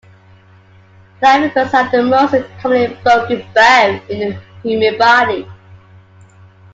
[1.19, 5.47] Clavicles are the most commonly broken bone in the human body.